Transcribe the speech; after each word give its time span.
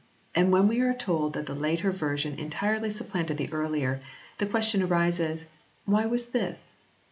And 0.33 0.51
when 0.51 0.67
we 0.67 0.79
are 0.79 0.95
told 0.95 1.33
that 1.33 1.45
the 1.45 1.53
later 1.53 1.91
version 1.91 2.33
entirely 2.39 2.89
supplanted 2.89 3.37
the 3.37 3.53
earlier, 3.53 4.01
the 4.39 4.47
question 4.47 4.81
arises 4.81 5.45
Why 5.85 6.07
was 6.07 6.25
this? 6.25 6.71